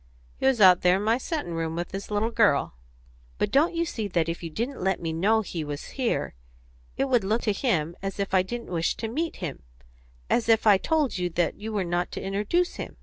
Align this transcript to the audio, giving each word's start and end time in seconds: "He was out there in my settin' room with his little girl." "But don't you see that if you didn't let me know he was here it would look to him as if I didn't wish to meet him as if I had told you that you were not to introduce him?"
"He 0.37 0.47
was 0.47 0.59
out 0.59 0.81
there 0.81 0.97
in 0.97 1.03
my 1.03 1.19
settin' 1.19 1.53
room 1.53 1.75
with 1.75 1.91
his 1.91 2.09
little 2.09 2.31
girl." 2.31 2.73
"But 3.37 3.51
don't 3.51 3.75
you 3.75 3.85
see 3.85 4.07
that 4.07 4.27
if 4.27 4.41
you 4.41 4.49
didn't 4.49 4.81
let 4.81 4.99
me 4.99 5.13
know 5.13 5.41
he 5.41 5.63
was 5.63 5.89
here 5.89 6.33
it 6.97 7.05
would 7.07 7.23
look 7.23 7.43
to 7.43 7.53
him 7.53 7.95
as 8.01 8.19
if 8.19 8.33
I 8.33 8.41
didn't 8.41 8.71
wish 8.71 8.95
to 8.95 9.07
meet 9.07 9.35
him 9.35 9.61
as 10.27 10.49
if 10.49 10.65
I 10.65 10.71
had 10.71 10.83
told 10.83 11.19
you 11.19 11.29
that 11.29 11.59
you 11.59 11.71
were 11.71 11.83
not 11.83 12.11
to 12.13 12.19
introduce 12.19 12.77
him?" 12.77 12.97